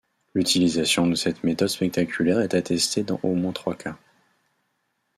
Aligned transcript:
L'utilisation 0.33 1.05
de 1.05 1.13
cette 1.13 1.43
méthode 1.43 1.67
spectaculaire 1.67 2.39
est 2.39 2.55
attestée 2.55 3.03
dans 3.03 3.19
au 3.21 3.35
moins 3.35 3.53
trois 3.53 3.75
cas. 3.75 3.99